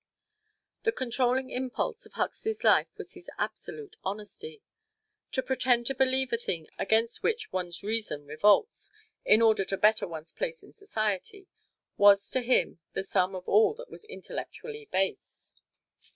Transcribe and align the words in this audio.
The 0.81 0.91
controlling 0.91 1.51
impulse 1.51 2.07
of 2.07 2.13
Huxley's 2.13 2.63
life 2.63 2.87
was 2.97 3.13
his 3.13 3.29
absolute 3.37 3.97
honesty. 4.03 4.63
To 5.33 5.43
pretend 5.43 5.85
to 5.85 5.93
believe 5.93 6.33
a 6.33 6.37
thing 6.39 6.67
against 6.79 7.21
which 7.21 7.51
one's 7.53 7.83
reason 7.83 8.25
revolts, 8.25 8.91
in 9.25 9.43
order 9.43 9.63
to 9.65 9.77
better 9.77 10.07
one's 10.07 10.31
place 10.31 10.63
in 10.63 10.73
society, 10.73 11.45
was 11.97 12.31
to 12.31 12.41
him 12.41 12.79
the 12.93 13.03
sum 13.03 13.35
of 13.35 13.47
all 13.47 13.75
that 13.75 13.91
was 13.91 14.05
intellectually 14.05 14.85
base. 14.91 15.53